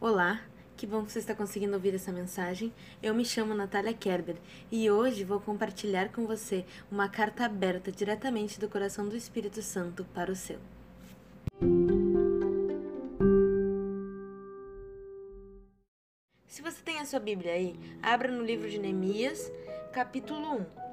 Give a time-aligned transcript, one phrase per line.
[0.00, 0.40] Olá,
[0.76, 2.72] que bom que você está conseguindo ouvir essa mensagem.
[3.02, 4.36] Eu me chamo Natália Kerber
[4.70, 10.04] e hoje vou compartilhar com você uma carta aberta diretamente do coração do Espírito Santo
[10.14, 10.60] para o seu.
[16.46, 19.50] Se você tem a sua Bíblia aí, abra no livro de Neemias,
[19.92, 20.87] capítulo 1.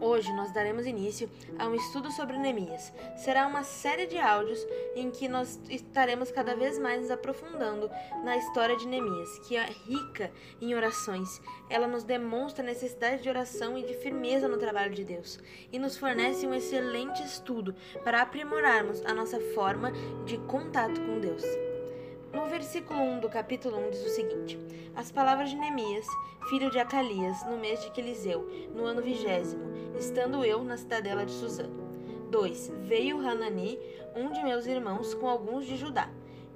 [0.00, 1.28] Hoje nós daremos início
[1.58, 2.92] a um estudo sobre Neemias.
[3.16, 4.64] Será uma série de áudios
[4.94, 7.90] em que nós estaremos cada vez mais nos aprofundando
[8.22, 11.40] na história de Neemias, que é rica em orações.
[11.68, 15.40] Ela nos demonstra a necessidade de oração e de firmeza no trabalho de Deus
[15.72, 17.74] e nos fornece um excelente estudo
[18.04, 19.90] para aprimorarmos a nossa forma
[20.24, 21.42] de contato com Deus.
[22.32, 24.58] No versículo 1 do capítulo 1 diz o seguinte:
[24.94, 26.06] As palavras de Neemias,
[26.50, 29.64] filho de Acalias, no mês de Quiliseu, no ano vigésimo,
[29.98, 31.68] estando eu na cidadela de Suzã.
[32.30, 32.72] 2.
[32.82, 33.78] Veio Hanani,
[34.14, 36.10] um de meus irmãos, com alguns de Judá.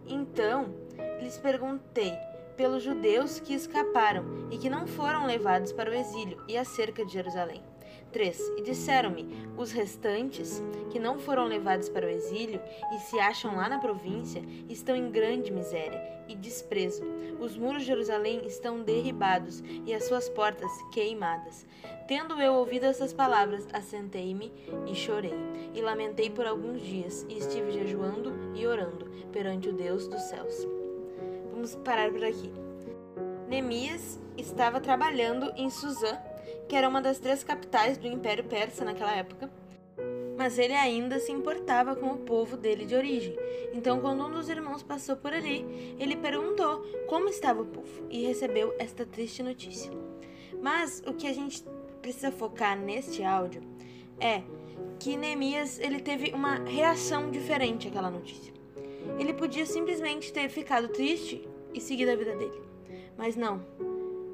[0.07, 0.75] Então
[1.21, 2.13] lhes perguntei
[2.57, 7.13] pelos judeus que escaparam e que não foram levados para o exílio e acerca de
[7.13, 7.63] Jerusalém.
[8.13, 8.52] 3.
[8.59, 12.60] E disseram-me: Os restantes, que não foram levados para o exílio
[12.95, 17.02] e se acham lá na província, estão em grande miséria e desprezo.
[17.40, 21.66] Os muros de Jerusalém estão derribados e as suas portas queimadas.
[22.07, 24.52] Tendo eu ouvido essas palavras, assentei-me
[24.87, 25.35] e chorei,
[25.74, 30.66] e lamentei por alguns dias, e estive jejuando e orando perante o Deus dos céus.
[31.51, 32.52] Vamos parar por aqui.
[33.49, 36.18] Neemias estava trabalhando em Suzã
[36.73, 39.51] que era uma das três capitais do Império Persa naquela época.
[40.38, 43.37] Mas ele ainda se importava com o povo dele de origem.
[43.74, 45.66] Então, quando um dos irmãos passou por ali,
[46.00, 49.93] ele perguntou como estava o povo e recebeu esta triste notícia.
[50.62, 51.62] Mas o que a gente
[52.00, 53.60] precisa focar neste áudio
[54.18, 54.40] é
[54.98, 58.50] que Neemias ele teve uma reação diferente àquela notícia.
[59.18, 62.62] Ele podia simplesmente ter ficado triste e seguido a vida dele,
[63.18, 63.62] mas não.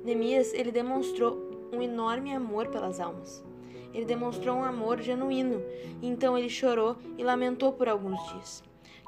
[0.04, 3.44] Neemias ele demonstrou um enorme amor pelas almas.
[3.92, 5.62] Ele demonstrou um amor genuíno,
[6.02, 8.62] então ele chorou e lamentou por alguns dias.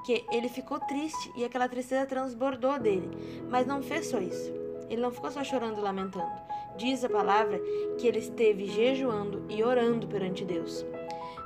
[0.05, 3.11] Que ele ficou triste e aquela tristeza transbordou dele,
[3.49, 4.53] mas não fez só isso.
[4.89, 6.33] Ele não ficou só chorando e lamentando.
[6.77, 7.61] Diz a palavra
[7.99, 10.85] que ele esteve jejuando e orando perante Deus.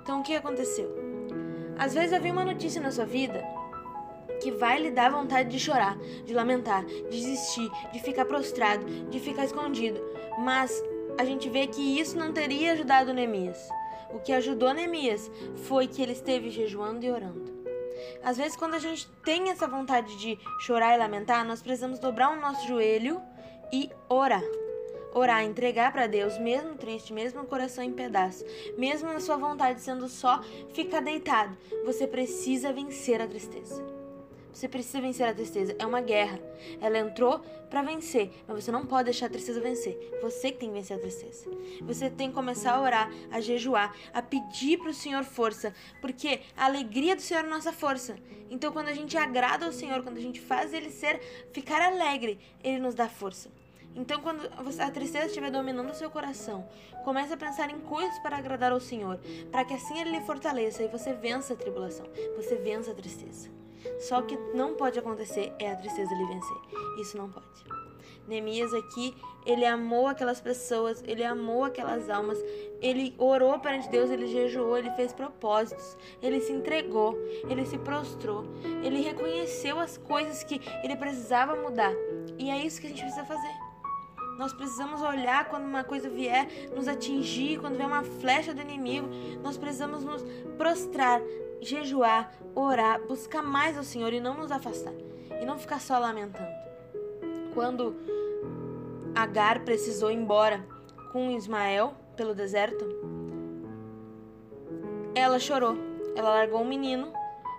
[0.03, 0.89] Então o que aconteceu?
[1.77, 3.45] Às vezes havia uma notícia na sua vida
[4.41, 9.19] que vai lhe dar vontade de chorar, de lamentar, de desistir, de ficar prostrado, de
[9.19, 10.01] ficar escondido.
[10.39, 10.83] Mas
[11.19, 13.69] a gente vê que isso não teria ajudado Neemias.
[14.11, 15.31] O que ajudou Neemias
[15.65, 17.53] foi que ele esteve jejuando e orando.
[18.23, 22.31] Às vezes, quando a gente tem essa vontade de chorar e lamentar, nós precisamos dobrar
[22.31, 23.21] o nosso joelho
[23.73, 24.43] e orar.
[25.13, 28.45] Orar, entregar para Deus, mesmo triste, mesmo o coração em pedaços,
[28.77, 30.43] mesmo na sua vontade sendo só
[30.73, 33.94] ficar deitado, você precisa vencer a tristeza.
[34.55, 35.75] Você precisa vencer a tristeza.
[35.81, 36.39] É uma guerra.
[36.81, 39.99] Ela entrou para vencer, mas você não pode deixar a tristeza vencer.
[40.23, 41.51] Você que tem que vencer a tristeza.
[41.83, 46.41] Você tem que começar a orar, a jejuar, a pedir para o Senhor força, porque
[46.57, 48.17] a alegria do Senhor é nossa força.
[48.49, 51.21] Então, quando a gente agrada ao Senhor, quando a gente faz ele ser,
[51.53, 53.51] ficar alegre, ele nos dá força.
[53.97, 54.49] Então, quando
[54.81, 56.69] a tristeza estiver dominando o seu coração,
[57.05, 59.19] comece a pensar em coisas para agradar ao Senhor,
[59.51, 63.64] para que assim Ele lhe fortaleça e você vença a tribulação, você vença a tristeza.
[63.99, 66.57] Só que não pode acontecer é a tristeza lhe vencer.
[67.01, 67.65] Isso não pode.
[68.27, 69.15] Neemias aqui,
[69.45, 72.43] ele amou aquelas pessoas, ele amou aquelas almas,
[72.81, 77.19] ele orou perante Deus, ele jejuou, ele fez propósitos, ele se entregou,
[77.49, 78.47] ele se prostrou,
[78.83, 81.93] ele reconheceu as coisas que ele precisava mudar.
[82.39, 83.65] E é isso que a gente precisa fazer.
[84.39, 89.09] Nós precisamos olhar quando uma coisa vier nos atingir, quando vier uma flecha do inimigo,
[89.43, 90.25] nós precisamos nos
[90.57, 91.21] prostrar,
[91.65, 94.95] jejuar, orar, buscar mais ao Senhor e não nos afastar.
[95.41, 96.53] E não ficar só lamentando.
[97.53, 97.97] Quando
[99.15, 100.65] Agar precisou ir embora
[101.13, 102.85] com Ismael pelo deserto,
[105.15, 105.77] ela chorou.
[106.17, 107.13] Ela largou um menino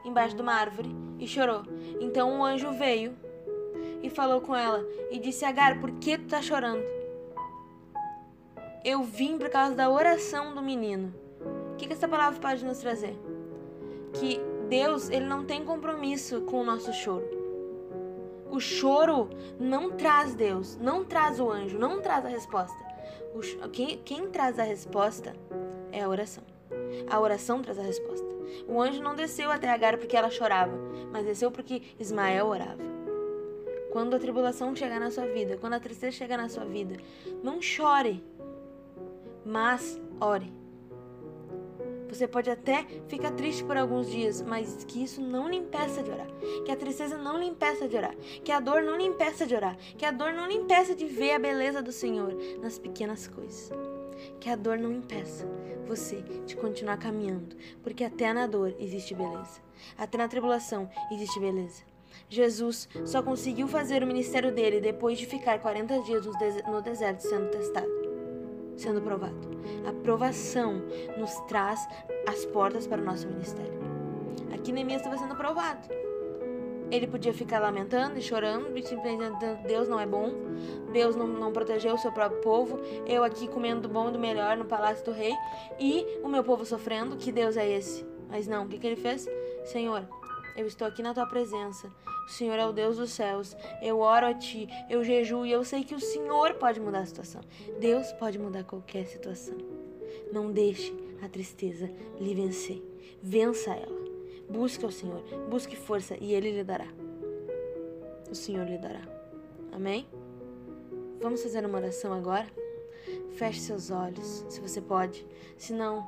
[0.04, 1.64] embaixo de uma árvore e chorou.
[2.00, 3.16] Então um anjo veio
[4.04, 6.84] e falou com ela e disse: Agar, por que tu tá chorando?
[8.84, 11.14] Eu vim por causa da oração do menino.
[11.72, 13.18] O que, que essa palavra pode nos trazer?
[14.20, 14.40] Que
[14.70, 17.46] Deus ele não tem compromisso com o nosso choro.
[18.50, 19.30] O choro
[19.60, 22.78] não traz Deus, não traz o anjo, não traz a resposta.
[23.34, 25.34] O, quem, quem traz a resposta
[25.92, 26.44] é a oração.
[27.10, 28.26] A oração traz a resposta.
[28.68, 30.78] O anjo não desceu até Agar porque ela chorava,
[31.12, 32.84] mas desceu porque Ismael orava.
[33.92, 36.96] Quando a tribulação chegar na sua vida, quando a tristeza chegar na sua vida,
[37.44, 38.24] não chore,
[39.46, 40.52] mas ore.
[42.10, 46.12] Você pode até ficar triste por alguns dias, mas que isso não lhe impeça de
[46.12, 46.28] orar.
[46.64, 48.16] Que a tristeza não lhe impeça de orar.
[48.44, 49.78] Que a dor não lhe impeça de orar.
[49.98, 53.72] Que a dor não lhe impeça de ver a beleza do Senhor nas pequenas coisas.
[54.40, 55.46] Que a dor não impeça
[55.86, 59.62] você de continuar caminhando, porque até na dor existe beleza.
[59.98, 61.84] Até na tribulação existe beleza.
[62.30, 67.52] Jesus só conseguiu fazer o ministério dele depois de ficar 40 dias no deserto sendo
[67.52, 67.88] testado,
[68.76, 69.36] sendo provado.
[69.88, 70.82] A provação
[71.18, 71.88] nos traz
[72.28, 73.74] as portas para o nosso ministério.
[74.54, 75.88] Aqui Neemias estava sendo provado.
[76.92, 79.36] Ele podia ficar lamentando e chorando e simplesmente
[79.68, 80.32] Deus não é bom,
[80.94, 84.20] Deus não, não protegeu o seu próprio povo, eu aqui comendo do bom e do
[84.20, 85.34] melhor no palácio do rei
[85.80, 87.18] e o meu povo sofrendo.
[87.18, 88.06] Que Deus é esse?
[88.30, 89.28] Mas não, o que, que ele fez?
[89.64, 90.08] Senhor,
[90.56, 91.92] eu estou aqui na tua presença.
[92.26, 93.56] O Senhor é o Deus dos céus.
[93.82, 97.06] Eu oro a ti, eu jejuo e eu sei que o Senhor pode mudar a
[97.06, 97.42] situação.
[97.80, 99.58] Deus pode mudar qualquer situação.
[100.32, 102.82] Não deixe a tristeza lhe vencer.
[103.22, 104.06] Vença ela.
[104.50, 106.88] Busque ao Senhor, busque força e Ele lhe dará.
[108.30, 109.02] O Senhor lhe dará.
[109.72, 110.08] Amém?
[111.20, 112.48] Vamos fazer uma oração agora?
[113.32, 115.26] Feche seus olhos, se você pode.
[115.58, 116.06] Se não,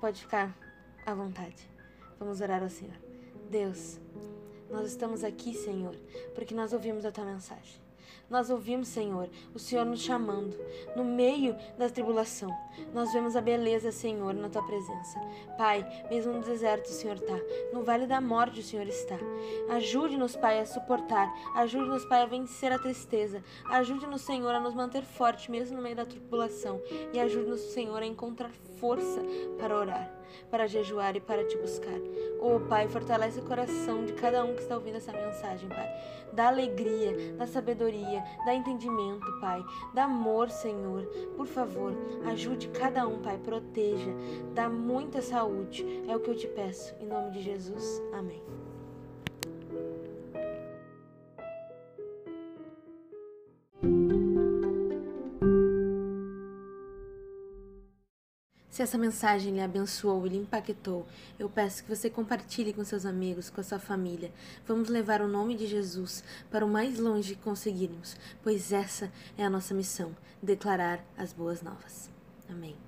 [0.00, 0.56] pode ficar
[1.06, 1.68] à vontade.
[2.18, 3.07] Vamos orar ao Senhor.
[3.48, 3.98] Deus,
[4.70, 5.94] nós estamos aqui, Senhor,
[6.34, 7.80] porque nós ouvimos a tua mensagem.
[8.28, 10.54] Nós ouvimos, Senhor, o Senhor nos chamando
[10.94, 12.54] no meio da tribulação.
[12.92, 15.20] Nós vemos a beleza, Senhor, na tua presença.
[15.56, 17.38] Pai, mesmo no deserto o Senhor está,
[17.72, 19.16] no vale da morte o Senhor está.
[19.70, 21.32] Ajude-nos, Pai, a suportar.
[21.54, 23.42] Ajude-nos, Pai, a vencer a tristeza.
[23.66, 26.80] Ajude-nos, Senhor, a nos manter forte mesmo no meio da tribulação.
[27.12, 29.20] E ajude-nos, Senhor, a encontrar força
[29.58, 30.10] para orar,
[30.50, 31.98] para jejuar e para te buscar.
[32.40, 35.88] Oh, Pai, fortalece o coração de cada um que está ouvindo essa mensagem, Pai.
[36.32, 39.64] Dá alegria, dá sabedoria, dá entendimento, Pai.
[39.94, 41.02] Dá amor, Senhor.
[41.36, 41.92] Por favor,
[42.26, 43.38] ajude cada um, Pai.
[43.38, 44.10] Proteja.
[44.54, 45.84] Dá muita saúde.
[46.08, 46.94] É o que eu te peço.
[47.00, 48.02] Em nome de Jesus.
[48.12, 48.42] Amém.
[58.78, 61.04] Se essa mensagem lhe abençoou e lhe impactou,
[61.36, 64.30] eu peço que você compartilhe com seus amigos, com a sua família.
[64.68, 69.44] Vamos levar o nome de Jesus para o mais longe que conseguirmos, pois essa é
[69.44, 72.17] a nossa missão: declarar as boas novas.
[72.48, 72.87] Amém.